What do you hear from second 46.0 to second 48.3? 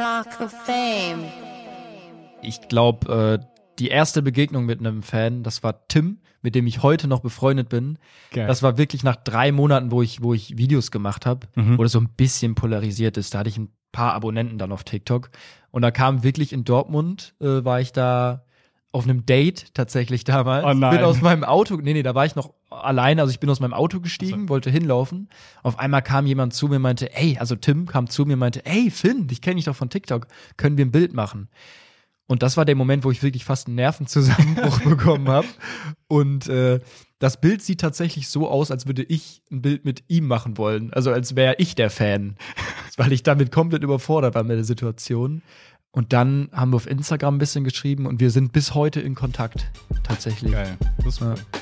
dann haben wir auf Instagram ein bisschen geschrieben und wir